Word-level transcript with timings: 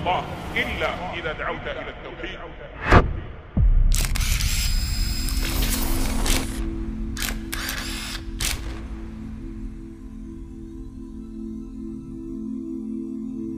الله 0.00 0.24
إلا 0.56 1.14
إذا 1.18 1.32
دعوت 1.32 1.66
إلى 1.66 1.90
التوحيد 1.94 2.38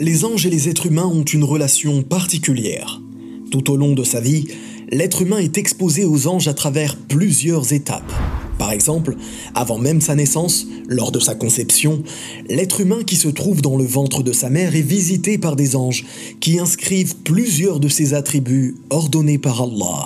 Les 0.01 0.25
anges 0.25 0.47
et 0.47 0.51
les 0.51 0.69
êtres 0.69 0.87
humains 0.87 1.07
ont 1.07 1.25
une 1.25 1.43
relation 1.43 2.03
particulière. 2.03 3.01
Tout 3.51 3.69
au 3.73 3.77
long 3.77 3.95
de 3.95 4.05
sa 4.05 4.21
vie, 4.21 4.47
l'être 4.91 5.23
humain 5.23 5.39
est 5.39 5.59
exposé 5.59 6.05
aux 6.05 6.29
anges 6.29 6.47
à 6.47 6.55
travers 6.55 6.97
plusieurs 6.97 7.73
étapes. 7.73 8.13
Par 8.64 8.72
exemple, 8.72 9.18
avant 9.56 9.78
même 9.78 10.00
sa 10.00 10.16
naissance, 10.16 10.68
lors 10.88 11.12
de 11.12 11.20
sa 11.20 11.36
conception, 11.36 12.02
l'être 12.48 12.80
humain 12.80 13.04
qui 13.06 13.18
se 13.18 13.28
trouve 13.28 13.62
dans 13.62 13.76
le 13.76 13.84
ventre 13.84 14.24
de 14.24 14.32
sa 14.32 14.50
mère 14.50 14.74
est 14.74 14.82
visité 14.82 15.38
par 15.38 15.58
des 15.58 15.76
anges 15.76 16.06
qui 16.40 16.60
inscrivent 16.60 17.18
plusieurs 17.26 17.82
de 17.82 17.90
ses 17.90 18.14
attributs 18.14 18.78
ordonnés 18.90 19.38
par 19.38 19.64
Allah. 19.64 20.06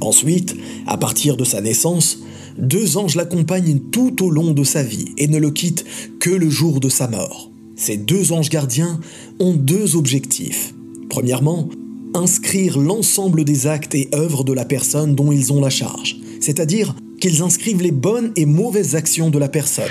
Ensuite, 0.00 0.56
à 0.86 0.96
partir 0.96 1.36
de 1.36 1.44
sa 1.44 1.60
naissance, 1.60 2.20
deux 2.56 2.96
anges 2.96 3.16
l'accompagnent 3.16 3.80
tout 3.92 4.24
au 4.24 4.30
long 4.30 4.52
de 4.52 4.64
sa 4.64 4.82
vie 4.82 5.12
et 5.18 5.28
ne 5.28 5.36
le 5.36 5.50
quittent 5.50 5.84
que 6.20 6.30
le 6.30 6.48
jour 6.48 6.80
de 6.80 6.88
sa 6.88 7.06
mort. 7.06 7.50
Ces 7.76 7.98
deux 7.98 8.32
anges 8.32 8.48
gardiens 8.48 8.98
ont 9.40 9.52
deux 9.52 9.94
objectifs. 9.94 10.72
Premièrement, 11.10 11.68
inscrire 12.14 12.78
l'ensemble 12.78 13.44
des 13.44 13.66
actes 13.66 13.94
et 13.94 14.08
œuvres 14.14 14.42
de 14.42 14.54
la 14.54 14.64
personne 14.64 15.14
dont 15.14 15.32
ils 15.32 15.52
ont 15.52 15.60
la 15.60 15.68
charge, 15.68 16.16
c'est-à-dire 16.40 16.94
qu'ils 17.24 17.40
inscrivent 17.40 17.80
les 17.80 17.90
bonnes 17.90 18.32
et 18.36 18.44
mauvaises 18.44 18.96
actions 18.96 19.30
de 19.30 19.38
la 19.38 19.48
personne. 19.48 19.88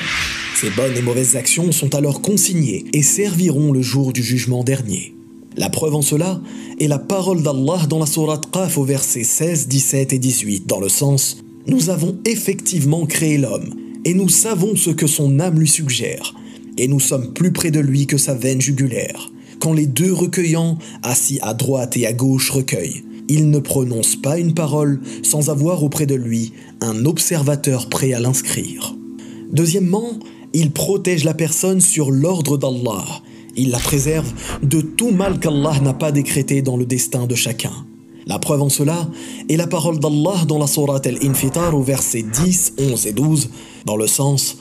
Ces 0.56 0.70
bonnes 0.70 0.96
et 0.96 1.02
mauvaises 1.02 1.36
actions 1.36 1.72
sont 1.72 1.96
alors 1.96 2.22
consignées 2.22 2.86
et 2.94 3.02
serviront 3.02 3.72
le 3.72 3.82
jour 3.82 4.14
du 4.14 4.22
jugement 4.22 4.64
dernier. 4.64 5.16
La 5.58 5.72
preuve 5.72 5.96
en 5.96 6.04
cela 6.04 6.40
est 6.80 6.88
la 6.88 7.00
parole 7.00 7.42
d'Allah 7.42 7.88
dans 7.90 7.98
la 7.98 8.06
sourate 8.06 8.52
Qaf 8.52 8.78
au 8.78 8.84
verset 8.84 9.24
16, 9.24 9.68
17 9.68 10.14
et 10.14 10.20
18, 10.20 10.68
dans 10.68 10.80
le 10.80 10.90
sens 10.90 11.40
Nous 11.66 11.90
avons 11.90 12.20
effectivement 12.28 13.08
créé 13.08 13.40
l'homme, 13.40 13.74
et 14.06 14.14
nous 14.14 14.30
savons 14.30 14.76
ce 14.76 14.92
que 14.92 15.08
son 15.08 15.40
âme 15.40 15.58
lui 15.58 15.68
suggère, 15.68 16.36
et 16.78 16.88
nous 16.88 17.00
sommes 17.00 17.34
plus 17.34 17.52
près 17.52 17.72
de 17.72 17.80
lui 17.80 18.06
que 18.06 18.20
sa 18.20 18.36
veine 18.36 18.62
jugulaire. 18.62 19.32
Quand 19.58 19.74
les 19.74 19.88
deux 19.88 20.14
recueillants, 20.14 20.78
assis 21.02 21.40
à 21.42 21.56
droite 21.56 21.98
et 21.98 22.06
à 22.06 22.14
gauche, 22.14 22.52
recueillent, 22.52 23.04
il 23.34 23.50
ne 23.50 23.58
prononce 23.58 24.16
pas 24.16 24.38
une 24.38 24.54
parole 24.54 25.02
sans 25.24 25.50
avoir 25.50 25.84
auprès 25.84 26.06
de 26.06 26.14
lui 26.14 26.54
un 26.82 27.06
observateur 27.06 27.90
prêt 27.90 28.14
à 28.14 28.20
l'inscrire. 28.20 28.96
Deuxièmement, 29.52 30.20
il 30.54 30.70
protège 30.70 31.24
la 31.24 31.34
personne 31.34 31.82
sur 31.82 32.12
l'ordre 32.12 32.58
d'Allah. 32.58 33.04
Il 33.56 33.72
la 33.72 33.80
préserve 33.80 34.32
de 34.62 34.82
tout 34.82 35.10
mal 35.10 35.40
qu'Allah 35.40 35.80
n'a 35.82 35.96
pas 35.96 36.12
décrété 36.12 36.62
dans 36.62 36.78
le 36.78 36.86
destin 36.86 37.26
de 37.26 37.34
chacun. 37.34 37.74
La 38.28 38.38
preuve 38.38 38.62
en 38.62 38.70
cela 38.70 39.10
est 39.50 39.58
la 39.58 39.66
parole 39.68 40.00
d'Allah 40.00 40.46
dans 40.48 40.60
la 40.60 40.68
sourate 40.68 41.08
Al-Infitar 41.08 41.76
au 41.76 41.82
verset 41.82 42.22
10, 42.22 42.74
11 42.78 43.08
et 43.08 43.14
12, 43.14 43.50
dans 43.86 43.98
le 43.98 44.06
sens 44.06 44.58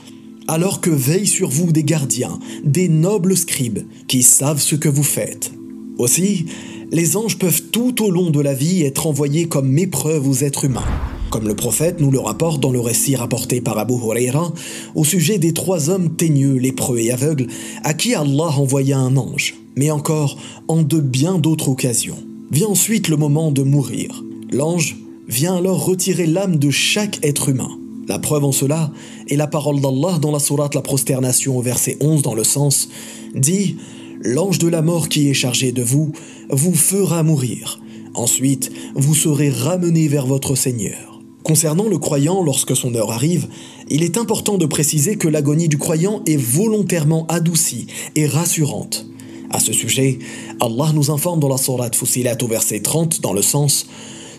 alors 0.48 0.80
que 0.80 0.90
veillent 0.90 1.26
sur 1.26 1.48
vous 1.50 1.72
des 1.72 1.84
gardiens, 1.84 2.38
des 2.64 2.88
nobles 2.88 3.36
scribes, 3.36 3.86
qui 4.08 4.22
savent 4.22 4.60
ce 4.60 4.74
que 4.74 4.88
vous 4.88 5.04
faites. 5.04 5.52
Aussi, 5.98 6.46
les 6.92 7.16
anges 7.16 7.38
peuvent 7.38 7.62
tout 7.72 8.04
au 8.04 8.10
long 8.10 8.28
de 8.28 8.40
la 8.40 8.52
vie 8.52 8.82
être 8.82 9.06
envoyés 9.06 9.48
comme 9.48 9.76
épreuve 9.78 10.28
aux 10.28 10.44
êtres 10.44 10.66
humains, 10.66 10.84
comme 11.30 11.48
le 11.48 11.56
prophète 11.56 12.00
nous 12.00 12.10
le 12.10 12.20
rapporte 12.20 12.60
dans 12.60 12.70
le 12.70 12.80
récit 12.80 13.16
rapporté 13.16 13.62
par 13.62 13.78
Abu 13.78 13.94
Huraira 13.94 14.52
au 14.94 15.02
sujet 15.02 15.38
des 15.38 15.54
trois 15.54 15.88
hommes 15.88 16.14
teigneux, 16.14 16.56
lépreux 16.56 16.98
et 16.98 17.10
aveugles, 17.10 17.46
à 17.82 17.94
qui 17.94 18.14
Allah 18.14 18.50
envoya 18.58 18.98
un 18.98 19.16
ange, 19.16 19.54
mais 19.74 19.90
encore 19.90 20.36
en 20.68 20.82
de 20.82 21.00
bien 21.00 21.38
d'autres 21.38 21.70
occasions. 21.70 22.18
Vient 22.50 22.68
ensuite 22.68 23.08
le 23.08 23.16
moment 23.16 23.50
de 23.50 23.62
mourir. 23.62 24.22
L'ange 24.52 24.98
vient 25.27 25.56
alors 25.56 25.86
retirer 25.86 26.27
l'âme 26.27 26.56
de 26.56 26.70
chaque 26.70 27.24
être 27.24 27.48
humain. 27.48 27.70
La 28.06 28.18
preuve 28.18 28.44
en 28.44 28.52
cela 28.52 28.90
est 29.28 29.36
la 29.36 29.46
parole 29.46 29.80
d'Allah 29.80 30.18
dans 30.20 30.33
la 30.33 30.40
sourate 30.40 30.74
La 30.74 30.83
prosternation 30.83 31.56
au 31.56 31.62
verset 31.62 31.96
11 32.00 32.20
dans 32.20 32.34
le 32.34 32.44
sens 32.44 32.90
dit 33.34 33.77
L'ange 34.22 34.58
de 34.58 34.68
la 34.68 34.83
mort 34.83 35.08
qui 35.08 35.28
est 35.28 35.34
chargé 35.34 35.72
de 35.72 35.83
vous 35.83 36.12
vous 36.48 36.74
fera 36.74 37.22
mourir. 37.22 37.80
Ensuite, 38.14 38.70
vous 38.94 39.14
serez 39.14 39.50
ramené 39.50 40.08
vers 40.08 40.27
votre 40.27 40.55
Seigneur. 40.55 41.20
Concernant 41.42 41.88
le 41.88 41.98
croyant, 41.98 42.42
lorsque 42.42 42.77
son 42.77 42.94
heure 42.94 43.11
arrive, 43.11 43.48
il 43.88 44.05
est 44.05 44.16
important 44.16 44.58
de 44.58 44.66
préciser 44.66 45.16
que 45.16 45.28
l'agonie 45.28 45.68
du 45.68 45.77
croyant 45.77 46.22
est 46.27 46.36
volontairement 46.36 47.27
adoucie 47.27 47.88
et 48.14 48.27
rassurante. 48.27 49.06
À 49.50 49.58
ce 49.58 49.72
sujet, 49.72 50.18
Allah 50.61 50.92
nous 50.94 51.11
informe 51.11 51.40
dans 51.40 51.48
la 51.48 51.56
sourate 51.56 51.96
Fusilat 51.96 52.38
au 52.42 52.46
verset 52.46 52.80
30 52.80 53.20
dans 53.20 53.32
le 53.32 53.42
sens 53.42 53.86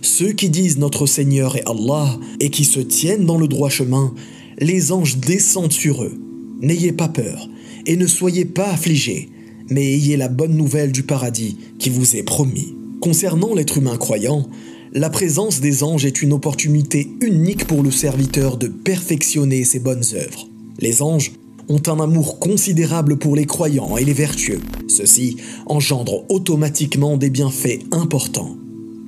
ceux 0.04 0.34
qui 0.34 0.50
disent 0.50 0.78
notre 0.78 1.06
Seigneur 1.06 1.56
est 1.56 1.68
Allah 1.68 2.20
et 2.42 2.50
qui 2.50 2.66
se 2.66 2.82
tiennent 2.82 3.26
dans 3.26 3.38
le 3.38 3.48
droit 3.48 3.70
chemin, 3.70 4.14
les 4.60 4.92
anges 4.92 5.18
descendent 5.18 5.72
sur 5.72 6.04
eux. 6.04 6.20
N'ayez 6.62 6.92
pas 6.92 7.08
peur 7.08 7.48
et 7.86 7.96
ne 7.96 8.06
soyez 8.06 8.44
pas 8.44 8.68
affligés, 8.68 9.30
mais 9.70 9.94
ayez 9.94 10.18
la 10.18 10.28
bonne 10.28 10.56
nouvelle 10.56 10.92
du 10.92 11.04
paradis 11.04 11.58
qui 11.80 11.90
vous 11.90 12.16
est 12.16 12.24
promis. 12.24 12.76
Concernant 13.02 13.54
l'être 13.54 13.78
humain 13.78 13.98
croyant, 13.98 14.48
la 14.94 15.10
présence 15.10 15.60
des 15.60 15.84
anges 15.84 16.06
est 16.06 16.22
une 16.22 16.34
opportunité 16.34 17.10
unique 17.22 17.66
pour 17.66 17.84
le 17.84 17.92
serviteur 17.92 18.58
de 18.58 18.68
perfectionner 18.68 19.64
ses 19.64 19.80
bonnes 19.80 20.06
œuvres. 20.14 20.48
Les 20.80 21.02
anges 21.02 21.32
ont 21.70 21.82
un 21.88 22.00
amour 22.00 22.40
considérable 22.40 23.18
pour 23.18 23.36
les 23.36 23.46
croyants 23.46 23.98
et 23.98 24.06
les 24.06 24.14
vertueux. 24.14 24.62
Ceci 24.88 25.38
engendre 25.66 26.26
automatiquement 26.30 27.18
des 27.18 27.30
bienfaits 27.30 27.80
importants 27.92 28.58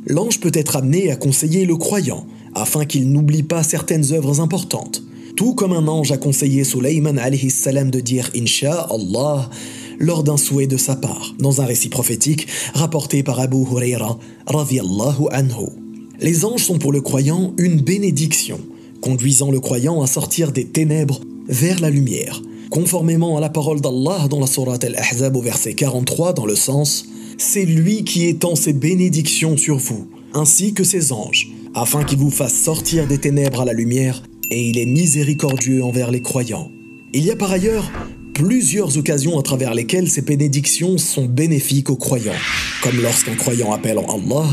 l'ange 0.08 0.40
peut 0.40 0.52
être 0.54 0.76
amené 0.76 1.12
à 1.12 1.16
conseiller 1.16 1.66
le 1.66 1.76
croyant 1.76 2.26
afin 2.54 2.86
qu'il 2.86 3.12
n'oublie 3.12 3.44
pas 3.44 3.64
certaines 3.64 4.14
œuvres 4.14 4.40
importantes. 4.40 5.04
Tout 5.36 5.54
comme 5.54 5.74
un 5.74 5.88
ange 5.88 6.12
a 6.12 6.18
conseillé 6.18 6.64
Suleyman 6.64 7.20
salam 7.50 7.92
de 7.92 8.00
dire 8.00 8.32
Inch'Allah 8.36 9.50
lors 10.00 10.24
d'un 10.24 10.38
souhait 10.38 10.68
de 10.68 10.78
sa 10.78 10.96
part, 10.96 11.36
dans 11.40 11.62
un 11.62 11.66
récit 11.66 11.90
prophétique 11.90 12.48
rapporté 12.74 13.24
par 13.24 13.40
Abu 13.40 13.58
Huraira 13.58 14.18
anhu. 14.48 15.66
Les 16.20 16.46
anges 16.46 16.64
sont 16.64 16.78
pour 16.78 16.92
le 16.92 17.02
croyant 17.02 17.54
une 17.58 17.82
bénédiction, 17.82 18.60
conduisant 19.02 19.52
le 19.52 19.60
croyant 19.60 20.02
à 20.02 20.08
sortir 20.08 20.52
des 20.52 20.66
ténèbres 20.66 21.22
vers 21.48 21.80
la 21.80 21.90
lumière, 21.90 22.42
conformément 22.70 23.38
à 23.38 23.42
la 23.42 23.50
parole 23.50 23.82
d'Allah 23.82 24.28
dans 24.30 24.40
la 24.40 24.48
sourate 24.48 24.84
Al-Ahzab 24.84 25.36
au 25.36 25.42
verset 25.42 25.74
43 25.74 26.34
dans 26.34 26.46
le 26.46 26.56
sens 26.56 27.06
c'est 27.38 27.66
lui 27.66 28.04
qui 28.04 28.26
étend 28.26 28.56
ses 28.56 28.74
bénédictions 28.74 29.58
sur 29.58 29.78
vous, 29.78 30.08
ainsi 30.34 30.74
que 30.74 30.84
ses 30.84 31.12
anges, 31.12 31.50
afin 31.74 32.04
qu'il 32.04 32.18
vous 32.18 32.30
fasse 32.30 32.54
sortir 32.54 33.08
des 33.08 33.18
ténèbres 33.18 33.62
à 33.62 33.66
la 33.66 33.74
lumière, 33.74 34.24
et 34.52 34.70
il 34.70 34.78
est 34.78 34.86
miséricordieux 34.86 35.84
envers 35.84 36.12
les 36.12 36.22
croyants. 36.22 36.70
Il 37.14 37.26
y 37.26 37.32
a 37.32 37.36
par 37.36 37.52
ailleurs 37.52 37.92
plusieurs 38.36 38.98
occasions 38.98 39.40
à 39.40 39.42
travers 39.42 39.74
lesquelles 39.74 40.10
ces 40.10 40.22
bénédictions 40.22 40.98
sont 40.98 41.26
bénéfiques 41.26 41.90
aux 41.90 41.96
croyants, 41.96 42.34
comme 42.84 43.02
lorsqu'un 43.02 43.36
croyant 43.36 43.72
appelle 43.72 43.98
en 43.98 44.20
Allah, 44.20 44.46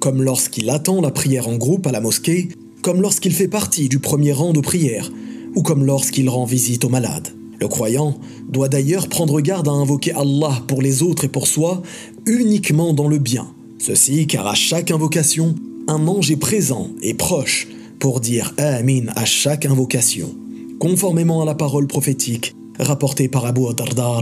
comme 0.00 0.22
lorsqu'il 0.22 0.70
attend 0.70 1.02
la 1.02 1.10
prière 1.10 1.46
en 1.46 1.56
groupe 1.56 1.86
à 1.86 1.92
la 1.92 2.00
mosquée, 2.00 2.48
comme 2.80 3.02
lorsqu'il 3.02 3.34
fait 3.34 3.46
partie 3.46 3.90
du 3.90 3.98
premier 3.98 4.32
rang 4.32 4.54
de 4.54 4.60
prière, 4.60 5.12
ou 5.54 5.62
comme 5.62 5.84
lorsqu'il 5.84 6.30
rend 6.30 6.46
visite 6.46 6.86
aux 6.86 6.88
malades. 6.88 7.28
Le 7.60 7.68
croyant 7.68 8.18
doit 8.48 8.70
d'ailleurs 8.70 9.08
prendre 9.08 9.40
garde 9.42 9.68
à 9.68 9.72
invoquer 9.72 10.12
Allah 10.12 10.62
pour 10.66 10.80
les 10.80 11.02
autres 11.02 11.24
et 11.24 11.28
pour 11.28 11.46
soi 11.46 11.82
uniquement 12.24 12.94
dans 12.94 13.08
le 13.08 13.18
bien. 13.18 13.46
Ceci 13.78 14.26
car 14.26 14.46
à 14.46 14.54
chaque 14.54 14.90
invocation, 14.90 15.54
un 15.86 16.06
ange 16.06 16.30
est 16.30 16.36
présent 16.36 16.88
et 17.02 17.12
proche 17.12 17.68
pour 17.98 18.20
dire 18.20 18.54
Amin 18.56 19.08
à 19.16 19.26
chaque 19.26 19.66
invocation, 19.66 20.34
conformément 20.78 21.42
à 21.42 21.44
la 21.44 21.54
parole 21.54 21.88
prophétique 21.88 22.54
rapportée 22.78 23.28
par 23.28 23.46
Abu 23.46 23.62
Darda 23.76 24.20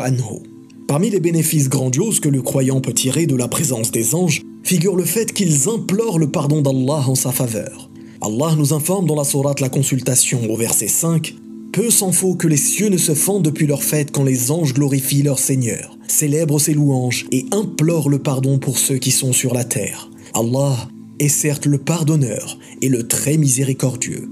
anhu. 0.00 0.42
Parmi 0.86 1.10
les 1.10 1.20
bénéfices 1.20 1.68
grandioses 1.68 2.20
que 2.20 2.28
le 2.28 2.42
croyant 2.42 2.80
peut 2.80 2.92
tirer 2.92 3.26
de 3.26 3.36
la 3.36 3.48
présence 3.48 3.90
des 3.90 4.14
anges 4.14 4.42
figure 4.62 4.96
le 4.96 5.04
fait 5.04 5.32
qu'ils 5.32 5.68
implorent 5.68 6.18
le 6.18 6.30
pardon 6.30 6.62
d'Allah 6.62 7.04
en 7.06 7.14
sa 7.14 7.32
faveur. 7.32 7.90
Allah 8.20 8.54
nous 8.56 8.72
informe 8.72 9.06
dans 9.06 9.16
la 9.16 9.24
sourate 9.24 9.60
La 9.60 9.68
Consultation 9.68 10.40
au 10.50 10.56
verset 10.56 10.88
5 10.88 11.34
peu 11.74 11.90
s'en 11.90 12.12
faut 12.12 12.36
que 12.36 12.46
les 12.46 12.56
cieux 12.56 12.88
ne 12.88 12.96
se 12.96 13.14
fendent 13.14 13.42
depuis 13.42 13.66
leur 13.66 13.82
fête 13.82 14.12
quand 14.12 14.22
les 14.22 14.52
anges 14.52 14.74
glorifient 14.74 15.24
leur 15.24 15.40
Seigneur, 15.40 15.98
célèbrent 16.06 16.60
ses 16.60 16.72
louanges 16.72 17.26
et 17.32 17.46
implorent 17.50 18.08
le 18.08 18.20
pardon 18.20 18.58
pour 18.58 18.78
ceux 18.78 18.98
qui 18.98 19.10
sont 19.10 19.32
sur 19.32 19.52
la 19.52 19.64
terre. 19.64 20.08
Allah 20.34 20.76
est 21.18 21.28
certes 21.28 21.66
le 21.66 21.78
pardonneur 21.78 22.58
et 22.80 22.88
le 22.88 23.08
très 23.08 23.36
miséricordieux. 23.36 24.28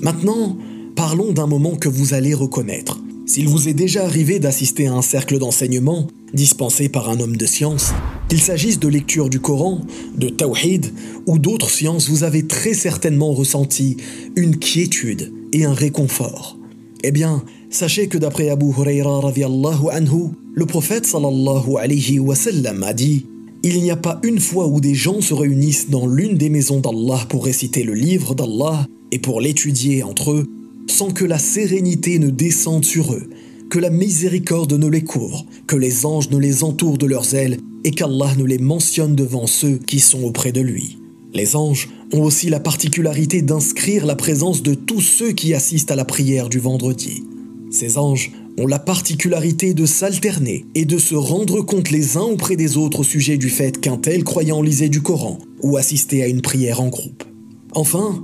Maintenant, 0.00 0.56
parlons 0.96 1.32
d'un 1.32 1.46
moment 1.46 1.76
que 1.76 1.88
vous 1.88 2.14
allez 2.14 2.34
reconnaître. 2.34 2.98
S'il 3.26 3.48
vous 3.48 3.68
est 3.68 3.74
déjà 3.74 4.04
arrivé 4.04 4.38
d'assister 4.38 4.86
à 4.86 4.94
un 4.94 5.02
cercle 5.02 5.38
d'enseignement 5.38 6.08
dispensé 6.32 6.88
par 6.88 7.10
un 7.10 7.20
homme 7.20 7.36
de 7.36 7.46
science, 7.46 7.92
qu'il 8.28 8.40
s'agisse 8.40 8.80
de 8.80 8.88
lecture 8.88 9.28
du 9.28 9.38
Coran, 9.38 9.82
de 10.16 10.28
Tawhid 10.28 10.92
ou 11.26 11.38
d'autres 11.38 11.70
sciences, 11.70 12.08
vous 12.08 12.24
avez 12.24 12.46
très 12.46 12.74
certainement 12.74 13.32
ressenti 13.32 13.98
une 14.36 14.56
quiétude 14.56 15.32
et 15.52 15.64
un 15.64 15.74
réconfort. 15.74 16.56
Eh 17.04 17.12
bien, 17.12 17.44
sachez 17.68 18.08
que 18.08 18.18
d'après 18.18 18.48
Abu 18.48 18.66
Huraira 18.66 19.20
anhu, 19.92 20.30
Le 20.54 20.66
prophète 20.66 21.06
sallallahu 21.06 21.76
alayhi 21.78 22.18
wa 22.18 22.34
sallam 22.34 22.82
a 22.82 22.94
dit 22.94 23.26
Il 23.62 23.82
n'y 23.82 23.90
a 23.90 23.96
pas 23.96 24.18
une 24.22 24.40
fois 24.40 24.66
où 24.66 24.80
des 24.80 24.94
gens 24.94 25.20
se 25.20 25.34
réunissent 25.34 25.90
dans 25.90 26.06
l'une 26.06 26.36
des 26.36 26.48
maisons 26.48 26.80
d'Allah 26.80 27.26
pour 27.28 27.44
réciter 27.44 27.82
le 27.84 27.94
livre 27.94 28.34
d'Allah 28.34 28.86
et 29.12 29.18
pour 29.18 29.40
l'étudier 29.40 30.02
entre 30.02 30.32
eux, 30.32 30.46
sans 30.86 31.10
que 31.10 31.24
la 31.24 31.38
sérénité 31.38 32.18
ne 32.18 32.30
descende 32.30 32.84
sur 32.84 33.12
eux, 33.12 33.28
que 33.70 33.78
la 33.78 33.90
miséricorde 33.90 34.72
ne 34.74 34.88
les 34.88 35.02
couvre, 35.02 35.44
que 35.66 35.76
les 35.76 36.06
anges 36.06 36.30
ne 36.30 36.38
les 36.38 36.64
entourent 36.64 36.98
de 36.98 37.06
leurs 37.06 37.34
ailes 37.34 37.58
et 37.84 37.90
qu'Allah 37.90 38.34
ne 38.36 38.44
les 38.44 38.58
mentionne 38.58 39.14
devant 39.14 39.46
ceux 39.46 39.78
qui 39.78 40.00
sont 40.00 40.22
auprès 40.22 40.52
de 40.52 40.60
lui. 40.60 40.98
Les 41.34 41.56
anges 41.56 41.88
ont 42.12 42.22
aussi 42.22 42.48
la 42.48 42.60
particularité 42.60 43.42
d'inscrire 43.42 44.06
la 44.06 44.16
présence 44.16 44.62
de 44.62 44.74
tous 44.74 45.00
ceux 45.00 45.32
qui 45.32 45.54
assistent 45.54 45.90
à 45.90 45.96
la 45.96 46.04
prière 46.04 46.48
du 46.48 46.58
vendredi. 46.58 47.24
Ces 47.70 47.98
anges 47.98 48.32
ont 48.58 48.66
la 48.66 48.78
particularité 48.78 49.74
de 49.74 49.84
s'alterner 49.84 50.64
et 50.74 50.84
de 50.84 50.98
se 50.98 51.14
rendre 51.14 51.60
compte 51.60 51.90
les 51.90 52.16
uns 52.16 52.22
auprès 52.22 52.56
des 52.56 52.76
autres 52.76 53.00
au 53.00 53.04
sujet 53.04 53.36
du 53.36 53.50
fait 53.50 53.80
qu'un 53.80 53.98
tel 53.98 54.24
croyant 54.24 54.62
lisait 54.62 54.88
du 54.88 55.02
Coran 55.02 55.38
ou 55.62 55.76
assistait 55.76 56.22
à 56.22 56.28
une 56.28 56.42
prière 56.42 56.80
en 56.80 56.88
groupe. 56.88 57.24
Enfin, 57.74 58.22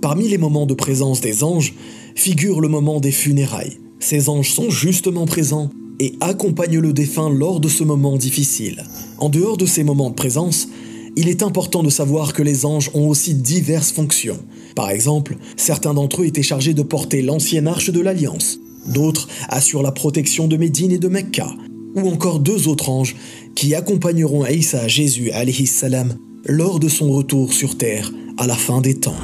parmi 0.00 0.28
les 0.28 0.38
moments 0.38 0.66
de 0.66 0.74
présence 0.74 1.20
des 1.20 1.44
anges 1.44 1.74
figure 2.14 2.60
le 2.60 2.68
moment 2.68 3.00
des 3.00 3.12
funérailles. 3.12 3.78
Ces 4.00 4.28
anges 4.28 4.52
sont 4.52 4.70
justement 4.70 5.26
présents 5.26 5.70
et 6.00 6.14
accompagnent 6.20 6.80
le 6.80 6.92
défunt 6.92 7.30
lors 7.30 7.60
de 7.60 7.68
ce 7.68 7.84
moment 7.84 8.16
difficile. 8.16 8.84
En 9.18 9.28
dehors 9.28 9.56
de 9.56 9.66
ces 9.66 9.84
moments 9.84 10.10
de 10.10 10.14
présence, 10.14 10.68
il 11.16 11.28
est 11.28 11.42
important 11.42 11.82
de 11.82 11.90
savoir 11.90 12.32
que 12.32 12.42
les 12.42 12.66
anges 12.66 12.90
ont 12.94 13.08
aussi 13.08 13.34
diverses 13.34 13.92
fonctions. 13.92 14.38
Par 14.74 14.90
exemple, 14.90 15.36
certains 15.56 15.94
d'entre 15.94 16.22
eux 16.22 16.26
étaient 16.26 16.42
chargés 16.42 16.74
de 16.74 16.82
porter 16.82 17.22
l'ancienne 17.22 17.68
arche 17.68 17.90
de 17.90 18.00
l'Alliance, 18.00 18.58
d'autres 18.92 19.28
assurent 19.48 19.82
la 19.82 19.92
protection 19.92 20.48
de 20.48 20.56
Médine 20.56 20.90
et 20.90 20.98
de 20.98 21.08
Mecca, 21.08 21.48
ou 21.94 22.08
encore 22.08 22.40
deux 22.40 22.66
autres 22.66 22.88
anges 22.88 23.14
qui 23.54 23.74
accompagneront 23.74 24.44
Isa 24.46 24.88
Jésus 24.88 25.30
salam 25.66 26.16
lors 26.44 26.80
de 26.80 26.88
son 26.88 27.10
retour 27.12 27.52
sur 27.52 27.78
terre 27.78 28.10
à 28.36 28.46
la 28.48 28.56
fin 28.56 28.80
des 28.80 28.94
temps. 28.94 29.16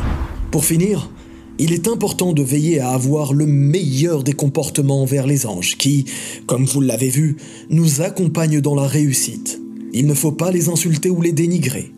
Pour 0.52 0.64
finir, 0.64 1.10
il 1.60 1.74
est 1.74 1.88
important 1.88 2.32
de 2.32 2.42
veiller 2.42 2.80
à 2.80 2.92
avoir 2.92 3.34
le 3.34 3.44
meilleur 3.44 4.24
des 4.24 4.32
comportements 4.32 5.02
envers 5.02 5.26
les 5.26 5.44
anges 5.44 5.76
qui, 5.76 6.06
comme 6.46 6.64
vous 6.64 6.80
l'avez 6.80 7.10
vu, 7.10 7.36
nous 7.68 8.00
accompagnent 8.00 8.62
dans 8.62 8.74
la 8.74 8.86
réussite. 8.86 9.60
Il 9.92 10.06
ne 10.06 10.14
faut 10.14 10.32
pas 10.32 10.50
les 10.50 10.70
insulter 10.70 11.10
ou 11.10 11.20
les 11.20 11.32
dénigrer. 11.32 11.92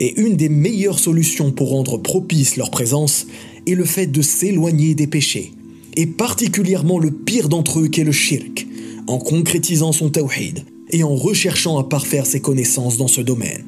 Et 0.00 0.20
une 0.20 0.34
des 0.34 0.48
meilleures 0.48 0.98
solutions 0.98 1.52
pour 1.52 1.70
rendre 1.70 1.96
propice 1.96 2.56
leur 2.56 2.72
présence 2.72 3.28
est 3.68 3.74
le 3.74 3.84
fait 3.84 4.08
de 4.08 4.20
s'éloigner 4.20 4.96
des 4.96 5.06
péchés, 5.06 5.52
et 5.96 6.06
particulièrement 6.06 6.98
le 6.98 7.12
pire 7.12 7.48
d'entre 7.48 7.80
eux 7.80 7.86
qui 7.86 8.00
est 8.00 8.04
le 8.04 8.10
shirk, 8.10 8.66
en 9.06 9.18
concrétisant 9.18 9.92
son 9.92 10.10
tawhid 10.10 10.64
et 10.90 11.04
en 11.04 11.14
recherchant 11.14 11.78
à 11.78 11.84
parfaire 11.84 12.26
ses 12.26 12.40
connaissances 12.40 12.96
dans 12.96 13.08
ce 13.08 13.20
domaine. 13.20 13.64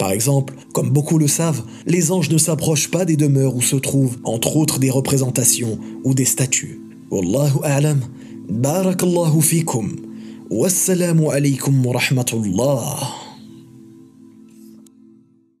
Par 0.00 0.12
exemple, 0.12 0.54
comme 0.72 0.88
beaucoup 0.88 1.18
le 1.18 1.28
savent, 1.28 1.62
les 1.84 2.10
anges 2.10 2.30
ne 2.30 2.38
s'approchent 2.38 2.90
pas 2.90 3.04
des 3.04 3.18
demeures 3.18 3.54
où 3.54 3.60
se 3.60 3.76
trouvent, 3.76 4.16
entre 4.24 4.56
autres, 4.56 4.78
des 4.78 4.88
représentations 4.88 5.78
ou 6.04 6.14
des 6.14 6.24
statues. 6.24 6.80